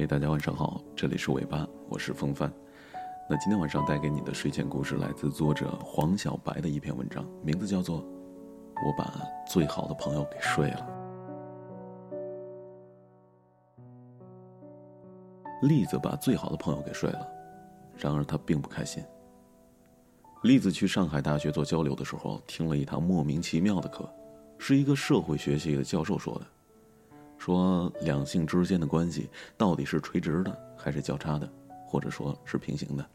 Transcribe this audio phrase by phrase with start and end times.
[0.00, 2.50] 嘿，大家晚上好，这里是尾巴，我是风帆。
[3.28, 9.12] 那今天晚上带给你的睡前故事来自作者黄小白的一篇文章，名字叫做《我把
[9.46, 10.88] 最好的朋友给睡了》。
[15.68, 17.28] 栗子把最好的朋友给睡了，
[17.98, 19.04] 然而他并不开心。
[20.44, 24.10] 栗子去上海大学做交流的时候，听了一堂莫名其妙的课，
[24.56, 26.46] 是一个社会学系的教授说的。
[27.40, 31.50] 说两性之间的关系到底是垂直的还是交叉的，
[31.86, 33.10] 或者说是平行的？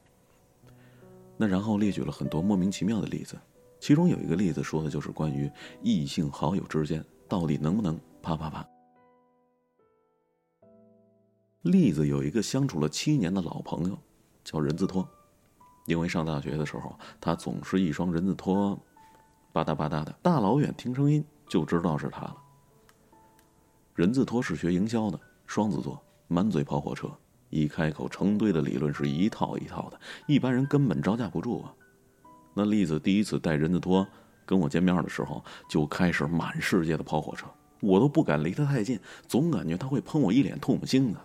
[1.37, 3.37] 那然后列举了很多莫名其妙的例子，
[3.79, 5.47] 其中有一个例子说的就是关于
[5.83, 8.67] 异性好友之间到底能不能啪啪啪。
[11.61, 13.95] 栗子有一个相处了七年的老朋友，
[14.43, 15.07] 叫人字拖，
[15.85, 18.75] 因为上大学的时候他总是一双人字拖，
[19.53, 22.37] 吧嗒吧嗒的，大老远听声音就知道是他了。
[23.95, 25.17] 人字拖是学营销的，
[25.47, 27.09] 双子座，满嘴跑火车，
[27.49, 29.97] 一开口成堆的理论是一套一套的，
[30.27, 31.73] 一般人根本招架不住啊。
[32.53, 34.05] 那栗子第一次带人字拖
[34.45, 37.47] 跟我见面的时候，就开始满世界的跑火车，
[37.79, 41.19] 我都不敢离他太近，总感觉他会喷我一脸唾沫星子。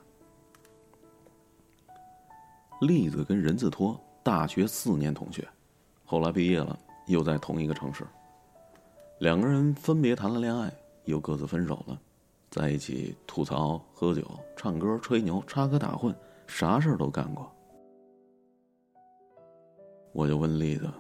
[2.83, 5.45] 栗子跟人字拖大学四年同学，
[6.05, 6.79] 后来毕业了，
[7.09, 8.07] 又在同一个城市，
[9.19, 10.73] 两个人分别谈了恋爱，
[11.07, 12.01] 又各自分手了。
[12.51, 14.23] 在一起吐槽、喝酒、
[14.57, 16.13] 唱歌、吹牛、插科打诨，
[16.49, 17.49] 啥事儿都干过。
[20.13, 20.91] 我就问栗子：“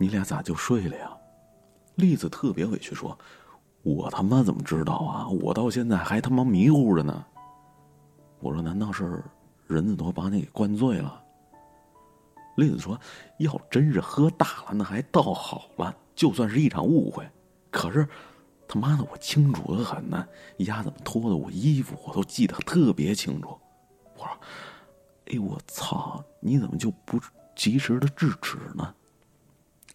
[0.00, 1.14] 你俩咋就睡了呀？”
[1.96, 3.16] 栗子特别委屈说
[3.84, 5.28] ：“我他妈怎么知道啊？
[5.28, 7.26] 我到现在还他妈迷糊着呢。”
[8.40, 9.22] 我说：“难道是
[9.66, 11.22] 人字拖把你给灌醉了？”
[12.56, 12.98] 栗子说
[13.38, 17.28] ：“要真是喝大了，那还倒好了，就算是一场误会。
[17.70, 18.08] 可是……”
[18.68, 20.28] 他妈的，我清楚的很呢！
[20.58, 23.58] 丫怎么脱的我衣服，我都记得特别清楚。
[24.14, 24.28] 我说
[25.32, 26.22] ：“哎，我操！
[26.38, 27.18] 你怎么就不
[27.56, 28.94] 及时的制止呢？”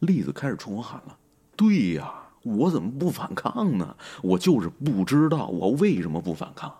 [0.01, 1.15] 栗子开始冲我喊了
[1.55, 3.95] ：“对呀，我怎么不反抗呢？
[4.23, 6.75] 我就是不知道我为什么不反抗。”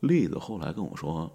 [0.00, 1.30] 栗子后来跟我说：“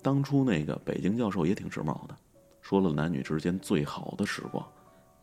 [0.00, 2.16] 当初那个北京教授也挺时髦的，
[2.60, 4.64] 说了男女之间最好的时光。”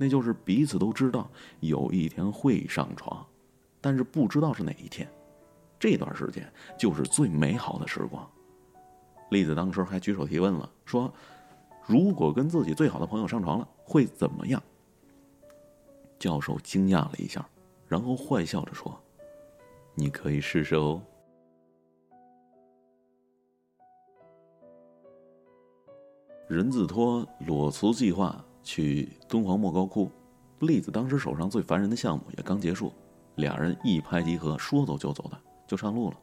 [0.01, 1.29] 那就是彼此都知道
[1.59, 3.25] 有一天会上床，
[3.81, 5.05] 但是不知道是哪一天。
[5.77, 8.25] 这段时间就是最美好的时光。
[9.29, 11.13] 栗子当时还举手提问了，说
[11.85, 14.63] ：“如果跟自己最好的朋友上床了，会怎么样？”
[16.17, 17.45] 教授惊讶了一下，
[17.85, 18.97] 然后坏笑着说
[19.95, 21.01] ：“你可以试试哦。”
[26.47, 28.45] 人字拖裸辞计划。
[28.69, 30.11] 去敦煌莫高窟，
[30.59, 32.93] 栗子当时手上最烦人的项目也刚结束，
[33.37, 35.35] 俩人一拍即合，说走就走的
[35.65, 36.17] 就上路了。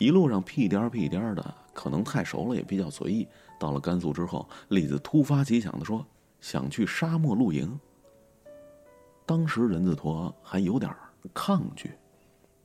[0.00, 3.28] 一路上屁颠儿屁颠儿的，可能太熟了也比较随意。
[3.60, 6.04] 到了甘肃之后，栗子突发奇想的说
[6.40, 7.78] 想去沙漠露营。
[9.24, 10.92] 当时人字拖还有点
[11.32, 11.92] 抗拒，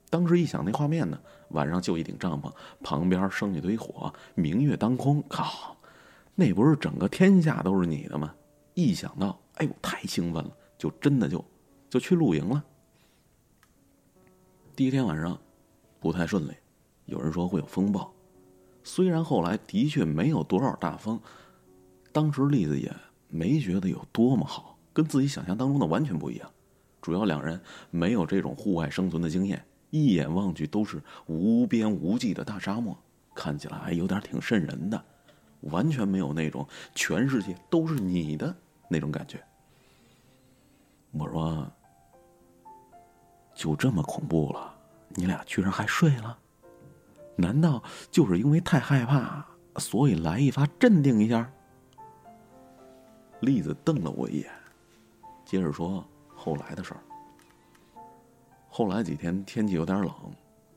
[0.10, 5.78] 当时一想那画面呢，晚上就一顶帐篷，旁边生一堆火，明月当空，靠，
[6.34, 8.34] 那不是整个天下都是你的吗？
[8.76, 11.44] 一想到，哎呦，太兴奋了，就真的就
[11.90, 12.64] 就去露营了。
[14.76, 15.40] 第一天晚上
[16.00, 16.52] 不太顺利，
[17.06, 18.14] 有人说会有风暴。
[18.84, 21.20] 虽然后来的确没有多少大风，
[22.12, 22.94] 当时栗子也
[23.30, 26.52] 没觉得有多么好，跟自己想象当中的完全不一样。
[27.02, 27.60] 主要两人
[27.90, 32.98] 没有这种户外生存的经验，一眼望去都是无边无际的大沙漠，
[33.34, 35.02] 看起来还有点挺瘆人的，
[35.62, 38.54] 完全没有那种全世界都是你的。
[38.88, 39.42] 那种感觉，
[41.12, 41.68] 我说，
[43.54, 44.74] 就这么恐怖了，
[45.10, 46.38] 你俩居然还睡了？
[47.36, 49.46] 难道就是因为太害怕，
[49.78, 51.52] 所以来一发镇定一下？
[53.42, 54.50] 栗子瞪了我一眼，
[55.44, 56.04] 接着说
[56.34, 57.02] 后来的事儿。
[58.70, 60.12] 后来几天天气有点冷，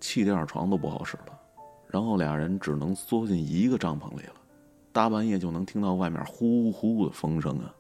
[0.00, 1.38] 气垫床都不好使了，
[1.88, 4.34] 然后俩人只能缩进一个帐篷里了，
[4.92, 7.74] 大半夜就能听到外面呼呼的风声啊。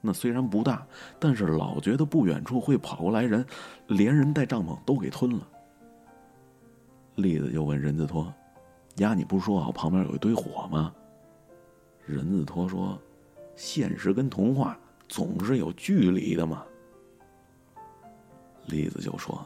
[0.00, 0.86] 那虽然不大，
[1.18, 3.44] 但是老觉得不远处会跑过来人，
[3.88, 5.48] 连人带帐篷都给吞了。
[7.16, 8.32] 栗子就问人字拖
[8.98, 10.94] ：“呀，你不是说好旁边有一堆火吗？”
[12.06, 12.96] 人字拖说
[13.56, 14.78] ：“现实跟童话
[15.08, 16.64] 总是有距离的嘛。”
[18.66, 19.44] 栗子就说：“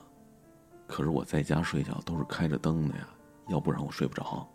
[0.86, 3.08] 可是我在家睡觉都是开着灯的呀，
[3.48, 4.46] 要不然我睡不着。”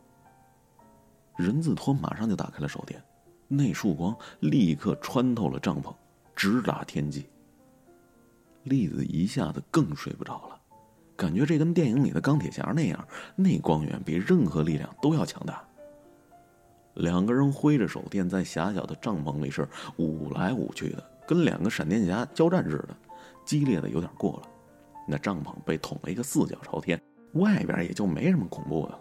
[1.35, 3.03] 人字拖马上就打开了手电。
[3.47, 5.93] 那束光立刻穿透了帐篷，
[6.35, 7.25] 直达天际。
[8.63, 10.59] 栗子一下子更睡不着了，
[11.15, 15.63] 感觉这跟电影里的钢铁侠那样，那光源比任何力量都要强大。
[16.95, 19.67] 两个人挥着手电，在狭小的帐篷里是
[19.97, 22.97] 舞来舞去的，跟两个闪电侠交战似的，
[23.45, 24.49] 激烈的有点过了。
[25.07, 27.01] 那帐篷被捅了一个四脚朝天，
[27.33, 28.99] 外边也就没什么恐怖的了。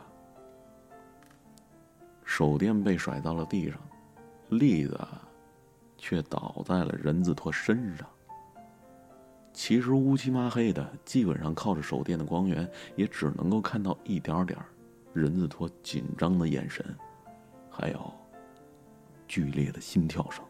[2.24, 3.80] 手电被甩到了地上，
[4.48, 4.98] 栗子
[5.98, 8.06] 却倒在了人字拖身上。
[9.52, 14.58] 其实乌漆麻黑的，基本上靠着手电的光源，也只能够看到一点点
[15.14, 16.84] 人字拖紧张的眼神，
[17.70, 18.12] 还有
[19.26, 20.44] 剧烈的心跳声。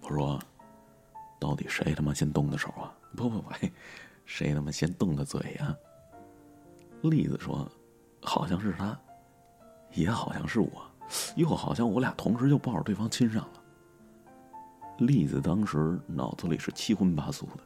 [0.00, 0.36] 我说
[1.38, 2.92] ：“到底谁他妈先动的手啊？
[3.16, 3.52] 不不不，
[4.24, 5.76] 谁他妈先动的嘴呀？”
[7.02, 7.70] 栗子说
[8.20, 8.98] ：“好像是他，
[9.92, 10.89] 也好像是我，
[11.36, 13.62] 又好像我俩同时就抱着对方亲上了。”
[14.98, 17.62] 栗子当时脑子里是七荤八素的，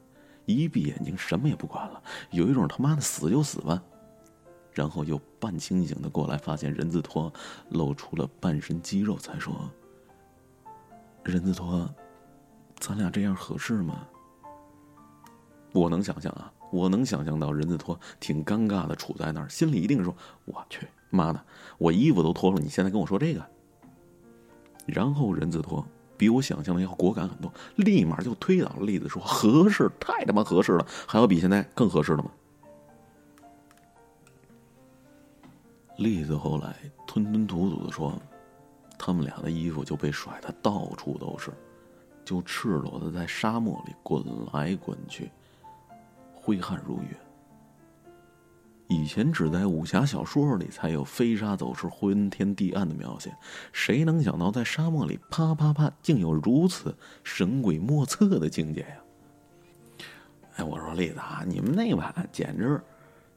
[0.47, 3.83] 一闭眼睛什么也不管了，有一种他妈的死就死吧。
[4.73, 7.33] 然后又半清醒的过来，发现人字拖
[7.69, 9.71] 露出了半身肌肉，才说
[11.23, 11.89] ：“人字拖，
[12.81, 14.07] 咱俩这样合适吗？”
[15.75, 20.17] 我能想象啊，我能想象到人字拖挺尴尬的，杵在那儿，心里一定说
[20.47, 21.45] ：“我去妈的，
[21.77, 23.45] 我衣服都脱了，你现在跟我说这个。”
[24.87, 25.85] 然后人字拖。
[26.17, 30.87] 比我想象的要果敢很多，立马就推倒了栗子，说：“合适，太他妈合适了！
[31.09, 32.31] 还有比现在更合适的吗？”
[35.99, 38.17] 栗子后来吞吞吐吐的说
[38.97, 41.51] ：“他们俩的衣服就被甩的到处都是，
[42.25, 45.29] 就赤裸的在沙漠里滚来滚去，
[46.45, 47.17] 挥汗如雨。”
[48.87, 53.35] 以前只在武侠小说里才有飞沙走石、昏天地暗的描写，
[53.73, 56.95] 谁能想到在沙漠里啪啪啪，竟有如此
[57.25, 58.97] 神鬼莫测的境界呀！
[60.57, 62.79] 哎，我说栗子啊，你们那晚简直，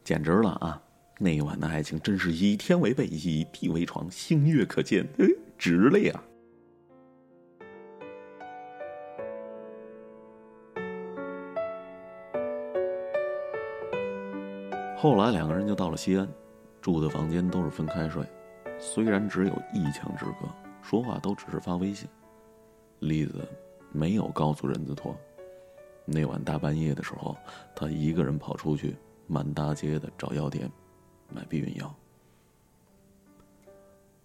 [0.04, 0.80] 简直了啊！
[1.18, 5.08] 那一晚的爱情真是以天为被，以地为床，星月可见，
[5.58, 6.24] 值了呀！
[15.00, 16.28] 后来两个人就到了西安，
[16.82, 18.26] 住的房间都是分开睡，
[18.80, 20.50] 虽然只有一墙之隔，
[20.82, 22.10] 说话都只是发微信。
[22.98, 23.48] 栗子
[23.92, 25.16] 没有告诉任子托，
[26.04, 27.38] 那晚大半夜的时候，
[27.76, 28.96] 他一个人跑出去
[29.28, 30.68] 满大街的找药店
[31.30, 31.94] 买避孕药。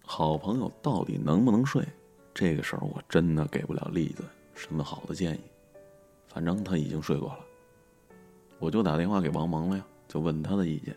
[0.03, 1.87] 好朋友到底能不能睡，
[2.33, 4.23] 这个事儿我真的给不了栗子
[4.55, 5.41] 什么好的建议。
[6.25, 7.39] 反正他已经睡过了，
[8.57, 9.85] 我就打电话给王蒙了呀。
[10.13, 10.95] 就问他的意见，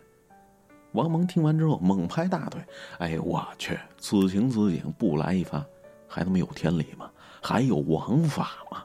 [0.91, 2.61] 王蒙听完之后猛拍大腿
[2.99, 5.65] ：“哎，我去，此情此景不来一发，
[6.07, 7.09] 还他妈有天理吗？
[7.41, 8.83] 还有王法吗？”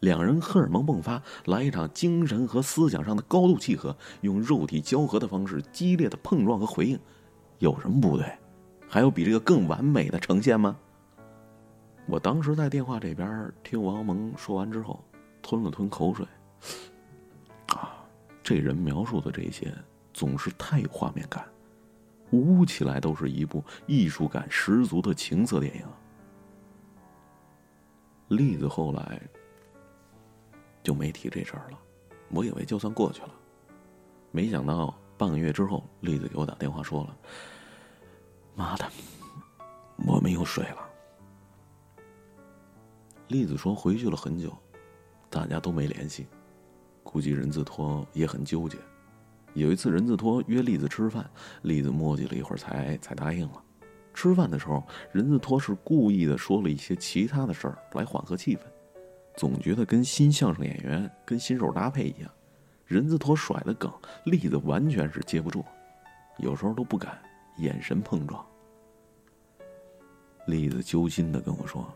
[0.00, 6.98] 两人荷尔蒙迸发，来一场精神和思想上的高度契合，用肉体交合的方式激烈的碰撞和回应，
[7.58, 8.26] 有什么不对？
[8.88, 10.74] 还有比这个更完美的呈现吗？
[12.06, 15.04] 我当时在电话这边听王蒙说完之后，
[15.42, 16.26] 吞了吞口水。
[18.42, 19.72] 这人描述的这些
[20.12, 21.46] 总是太有画面感，
[22.30, 25.86] 捂起来都是一部艺术感十足的情色电影。
[28.28, 29.20] 栗子后来
[30.82, 31.78] 就没提这事儿了，
[32.30, 33.34] 我以为就算过去了，
[34.30, 37.16] 没想到半个月之后，栗子给我打电话说了
[38.56, 38.90] ：“妈的，
[40.06, 40.88] 我们又睡了。”
[43.28, 44.52] 栗子说回去了很久，
[45.30, 46.26] 大家都没联系。
[47.02, 48.78] 估计任字拖也很纠结。
[49.54, 51.28] 有一次，任字拖约栗子吃饭，
[51.62, 53.62] 栗子磨叽了一会儿才才答应了。
[54.14, 54.82] 吃饭的时候，
[55.12, 58.60] 任字拖是故意的说了一些其他的事儿来缓和气氛，
[59.36, 62.30] 总觉得跟新相声演员跟新手搭配一样。
[62.86, 63.90] 任字拖甩的梗，
[64.24, 65.64] 栗子完全是接不住，
[66.38, 67.18] 有时候都不敢
[67.58, 68.44] 眼神碰撞。
[70.46, 71.86] 栗子揪心的跟我说：“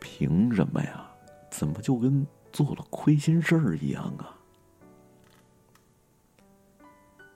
[0.00, 1.10] 凭什么呀？
[1.50, 4.30] 怎么就跟……”做了亏心事儿一样啊！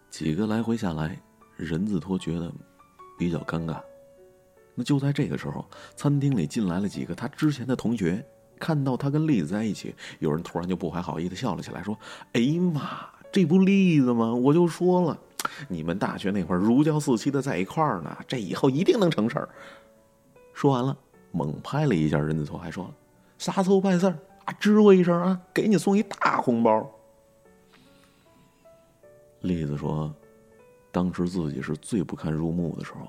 [0.09, 1.21] 几个来回下来，
[1.57, 2.53] 任字拖觉得
[3.19, 3.81] 比较尴尬。
[4.77, 8.25] 那就在这个时候，餐厅里进来了几个他之前的同学，
[8.61, 11.99] 看到他跟栗子在一起，有人突然就不怀好意的笑了起来，说
[12.35, 14.33] ：“哎呀妈，这不栗子吗？
[14.33, 15.19] 我就说了，
[15.67, 19.49] 你们大学那会儿如胶似漆的在一块儿呢，这以后一定能成事儿。”
[20.55, 20.97] 说完了，
[21.33, 22.95] 猛拍了一下任字拖，还说了
[23.37, 24.17] ：“啥时候办事儿？”
[24.61, 26.89] 吱我一声啊，给你送一大红包。
[29.43, 30.13] 栗子说，
[30.91, 33.09] 当时自己是最不堪入目的时候，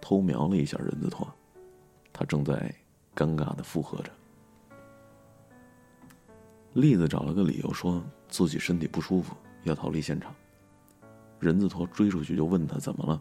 [0.00, 1.26] 偷瞄了一下人字拖，
[2.12, 2.72] 他正在
[3.14, 4.10] 尴尬的附和着。
[6.74, 9.34] 栗子找了个理由，说自己身体不舒服，
[9.64, 10.32] 要逃离现场。
[11.40, 13.20] 人字拖追出去就问他怎么了，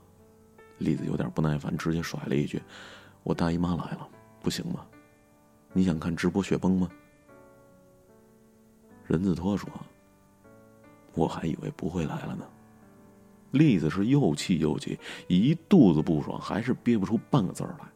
[0.78, 2.62] 栗子有点不耐烦，直接甩了一句
[3.24, 4.08] ：“我大姨妈来了，
[4.44, 4.86] 不行吗？
[5.74, 6.88] 你想看直播雪崩吗？”
[9.08, 9.70] 人字拖说
[11.16, 12.46] ：“我还以为不会来了呢。”
[13.52, 17.88] 栗子是又气又急，一肚子不爽，还是憋不出半个字儿来。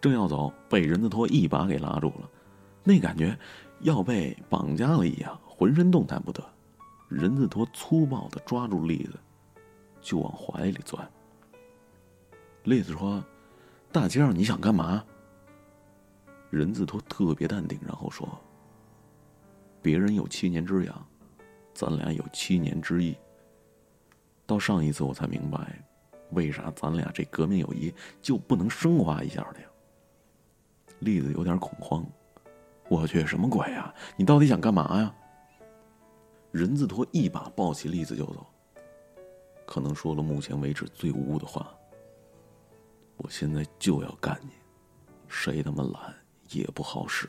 [0.00, 2.28] 正要走，被人字拖一把给拉住了，
[2.82, 3.38] 那感觉
[3.80, 6.42] 要被绑架了一样，浑身动弹不得。
[7.08, 9.12] 人字拖粗暴的抓住栗子，
[10.00, 11.08] 就往怀里钻。
[12.64, 13.24] 栗子说
[13.92, 15.04] ：“大街上你想干嘛？”
[16.50, 18.28] 人字拖特别淡定，然后说
[19.82, 21.06] ：“别人有七年之痒，
[21.74, 23.16] 咱俩有七年之意。
[24.46, 25.84] 到上一次我才明白，
[26.30, 29.66] 为啥咱俩这革命友谊就不能升华一下的呀？”
[31.00, 32.06] 栗子有点恐慌
[32.88, 33.92] ：“我去，什么鬼啊？
[34.16, 35.12] 你到底想干嘛呀？”
[36.52, 38.46] 人字拖一把抱起栗子就走，
[39.66, 41.74] 可能说了目前为止最污的话。
[43.16, 44.50] 我现在就要干你，
[45.28, 46.14] 谁他妈懒
[46.50, 47.28] 也不好使。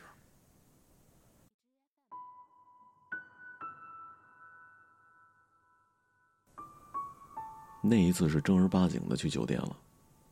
[7.86, 9.76] 那一次是正儿八经的去酒店了，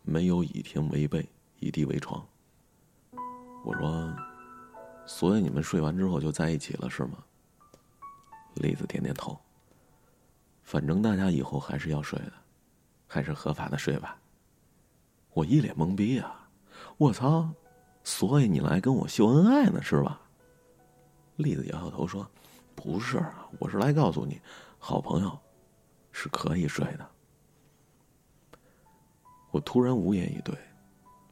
[0.05, 1.29] 没有以天为被，
[1.61, 2.27] 以地为床。
[3.63, 4.11] 我说
[5.05, 7.19] ：“所以你们睡完之后就在一起了，是吗？”
[8.57, 9.39] 栗子点点头。
[10.63, 12.33] 反正大家以后还是要睡的，
[13.07, 14.19] 还是合法的睡吧。
[15.35, 16.49] 我一脸懵逼啊！
[16.97, 17.51] 我操！
[18.03, 20.19] 所以你来跟我秀恩爱呢，是吧？
[21.37, 22.27] 栗子摇摇头说
[22.75, 23.23] ：“不是，
[23.59, 24.41] 我是来告诉你，
[24.79, 25.39] 好朋友
[26.13, 27.07] 是可以睡的。”
[29.53, 30.53] 我突然无言以对。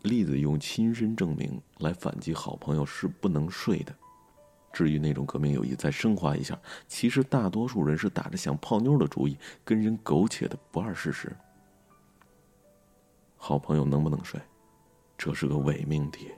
[0.02, 3.94] 栗子用亲身证明来反击好朋友是不能睡的。
[4.72, 11.36] 至于那种革命友谊，再升华一下，其实大多数人是打着想泡妞的主意，跟人苟且的不二事实。
[13.36, 14.40] 好朋友能不能睡，
[15.18, 16.30] 这是个伪命题。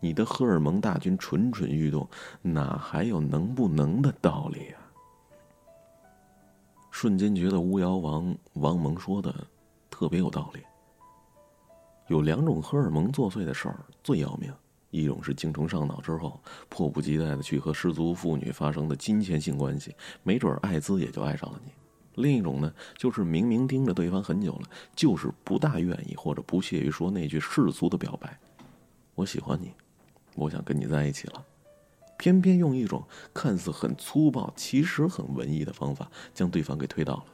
[0.00, 2.08] 你的荷尔蒙大军蠢蠢欲动，
[2.42, 4.80] 哪还有能不能的道理啊？
[6.90, 9.34] 瞬间觉得巫妖王王蒙说的
[9.90, 10.60] 特别有道理。
[12.08, 14.52] 有两种荷尔蒙作祟的事儿最要命。
[14.90, 19.92] 一种是精虫上脑之后，迫不及待的去和失足妇女发生的金钱性关系，
[20.22, 21.72] 没准艾滋也就爱上了你；
[22.22, 28.38] 另一种呢，就是明明盯着对方很久了，就是不大愿意或者不屑于说那句世俗的表白
[29.16, 29.72] ：“我喜欢你，
[30.36, 31.44] 我想跟你在一起了。”
[32.16, 33.02] 偏偏用一种
[33.34, 37.24] 看似很粗暴，其实很文艺的方法，将对方给推倒了，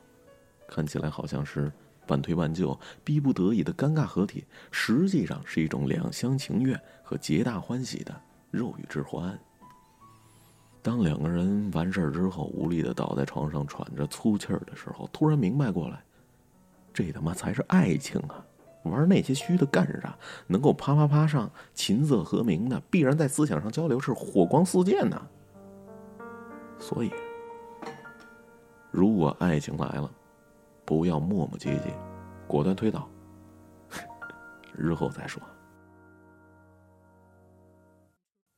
[0.67, 1.71] 看起来好像是。
[2.11, 8.13] 半推半就、逼不得已的尴尬合体，实际上是一种两厢情愿和皆大欢喜的
[8.51, 9.39] 肉欲之欢。
[10.83, 16.03] 当两个人完事儿之后，无力的倒在床上喘着粗气儿的时候，突然明白过来，
[16.93, 18.45] 这他妈才是爱情啊！
[18.83, 20.19] 玩那些虚的干啥？
[20.49, 25.21] 能够啪啪啪上琴瑟和鸣的，必然在思想上交流是火光四溅呢。
[26.81, 27.13] 所以，
[28.91, 30.11] 如果爱情来了，
[30.91, 31.93] 不要磨磨唧唧，
[32.49, 33.09] 果断推倒。
[34.77, 35.41] 日后再说。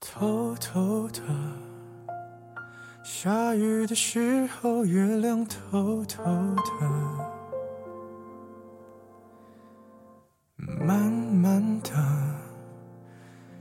[0.00, 1.20] 偷偷的，
[3.04, 6.62] 下雨的时候，月亮偷偷的，
[10.56, 11.90] 慢慢的，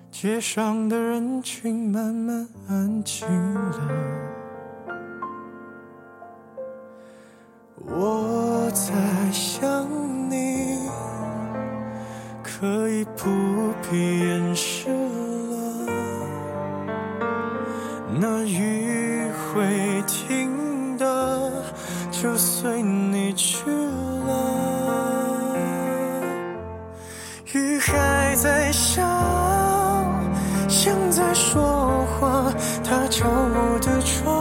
[0.10, 4.41] 街上的人群慢慢安静了。
[8.92, 9.88] 在想
[10.30, 10.80] 你，
[12.44, 13.30] 可以不
[13.90, 15.56] 必掩饰了。
[18.20, 21.52] 那雨会停的，
[22.12, 24.30] 就随你去了。
[27.54, 29.02] 雨还在下，
[30.68, 34.41] 像在说话，它敲我的窗，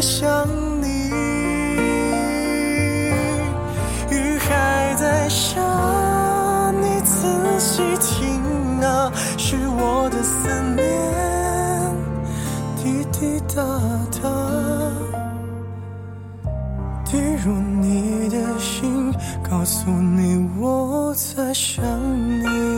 [0.00, 0.46] 想
[0.80, 1.10] 你。
[4.10, 5.60] 雨还在下，
[6.80, 7.26] 你仔
[7.58, 8.40] 细听
[8.80, 10.82] 啊，是我的思念
[12.76, 13.62] 滴滴答
[14.22, 14.28] 答，
[17.04, 19.12] 滴入你的心，
[19.48, 21.82] 告诉你我在想
[22.40, 22.77] 你。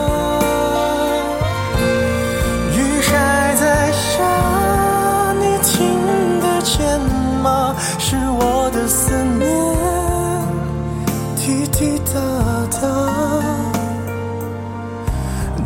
[11.51, 12.13] 滴滴答
[12.79, 12.87] 答，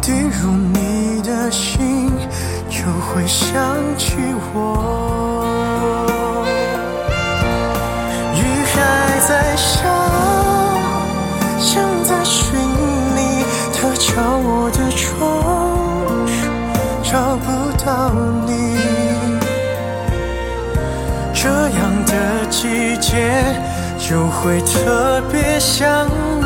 [0.02, 2.12] 滴入你的心，
[2.68, 3.54] 就会想
[3.96, 4.16] 起
[4.52, 4.56] 我。
[8.34, 8.42] 雨
[8.74, 8.76] 还
[9.28, 9.86] 在下，
[11.60, 12.58] 像在寻
[13.16, 15.22] 你，它敲我的窗，
[17.04, 17.46] 找不
[17.86, 18.12] 到
[18.48, 18.52] 你。
[21.32, 22.12] 这样的
[22.50, 23.30] 季节，
[24.08, 26.08] 就会特别想
[26.44, 26.45] 你。